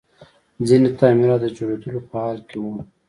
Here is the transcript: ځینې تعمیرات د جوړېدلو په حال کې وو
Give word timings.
ځینې 0.67 0.89
تعمیرات 0.99 1.39
د 1.41 1.45
جوړېدلو 1.57 1.99
په 2.09 2.15
حال 2.23 2.37
کې 2.49 2.57
وو 2.59 2.73